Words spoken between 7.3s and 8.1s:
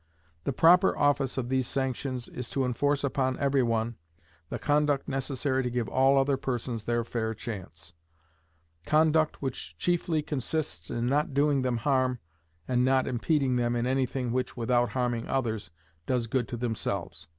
chance: